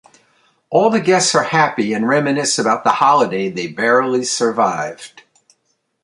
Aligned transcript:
All 0.71 0.89
the 0.89 0.99
guests 0.99 1.35
are 1.35 1.43
happy 1.43 1.93
and 1.93 2.07
reminisce 2.07 2.57
about 2.57 2.83
the 2.83 2.93
holiday 2.93 3.49
they 3.49 3.67
barely 3.67 4.23
survived. 4.23 5.21